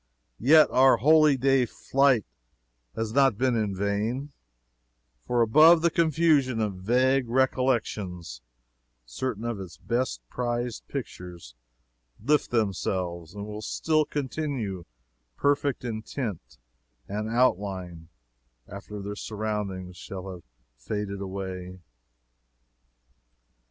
Yet 0.39 0.67
our 0.71 0.97
holyday 0.97 1.67
flight 1.67 2.25
has 2.95 3.13
not 3.13 3.37
been 3.37 3.55
in 3.55 3.75
vain 3.75 4.31
for 5.27 5.43
above 5.43 5.83
the 5.83 5.91
confusion 5.91 6.59
of 6.59 6.73
vague 6.73 7.29
recollections, 7.29 8.41
certain 9.05 9.45
of 9.45 9.59
its 9.59 9.77
best 9.77 10.27
prized 10.27 10.87
pictures 10.87 11.53
lift 12.19 12.49
themselves 12.49 13.35
and 13.35 13.45
will 13.45 13.61
still 13.61 14.03
continue 14.05 14.85
perfect 15.37 15.85
in 15.85 16.01
tint 16.01 16.57
and 17.07 17.29
outline 17.29 18.09
after 18.67 19.03
their 19.03 19.15
surroundings 19.15 19.97
shall 19.97 20.27
have 20.31 20.41
faded 20.77 21.21
away. 21.21 21.77